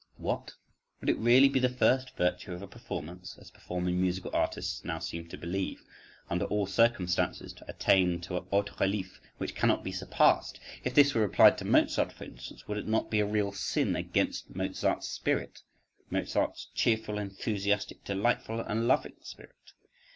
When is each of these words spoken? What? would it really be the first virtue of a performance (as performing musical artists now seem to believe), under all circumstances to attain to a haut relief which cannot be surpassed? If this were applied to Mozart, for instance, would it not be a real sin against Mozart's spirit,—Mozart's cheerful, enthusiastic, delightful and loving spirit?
What? 0.17 0.55
would 0.99 1.09
it 1.11 1.17
really 1.19 1.47
be 1.47 1.59
the 1.59 1.69
first 1.69 2.17
virtue 2.17 2.53
of 2.53 2.63
a 2.63 2.67
performance 2.67 3.37
(as 3.39 3.51
performing 3.51 4.01
musical 4.01 4.31
artists 4.35 4.83
now 4.83 4.97
seem 4.97 5.27
to 5.29 5.37
believe), 5.37 5.83
under 6.27 6.45
all 6.45 6.65
circumstances 6.65 7.53
to 7.53 7.69
attain 7.69 8.19
to 8.21 8.35
a 8.37 8.41
haut 8.41 8.79
relief 8.79 9.21
which 9.37 9.53
cannot 9.53 9.83
be 9.83 9.91
surpassed? 9.91 10.59
If 10.83 10.95
this 10.95 11.13
were 11.13 11.23
applied 11.23 11.55
to 11.59 11.65
Mozart, 11.65 12.11
for 12.13 12.23
instance, 12.23 12.67
would 12.67 12.79
it 12.79 12.87
not 12.87 13.11
be 13.11 13.19
a 13.19 13.27
real 13.27 13.51
sin 13.51 13.95
against 13.95 14.55
Mozart's 14.55 15.07
spirit,—Mozart's 15.07 16.69
cheerful, 16.73 17.19
enthusiastic, 17.19 18.03
delightful 18.03 18.59
and 18.59 18.87
loving 18.87 19.17
spirit? 19.21 19.73